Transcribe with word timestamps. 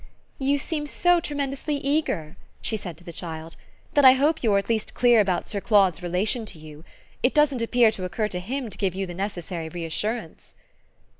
"You 0.39 0.57
seem 0.57 0.87
so 0.87 1.19
tremendously 1.19 1.75
eager," 1.75 2.35
she 2.59 2.75
said 2.75 2.97
to 2.97 3.03
the 3.03 3.13
child, 3.13 3.55
"that 3.93 4.03
I 4.03 4.13
hope 4.13 4.41
you're 4.41 4.57
at 4.57 4.67
least 4.67 4.95
clear 4.95 5.21
about 5.21 5.47
Sir 5.47 5.61
Claude's 5.61 6.01
relation 6.01 6.43
to 6.47 6.57
you. 6.57 6.83
It 7.21 7.35
doesn't 7.35 7.61
appear 7.61 7.91
to 7.91 8.03
occur 8.03 8.27
to 8.29 8.39
him 8.39 8.71
to 8.71 8.77
give 8.79 8.95
you 8.95 9.05
the 9.05 9.13
necessary 9.13 9.69
reassurance." 9.69 10.55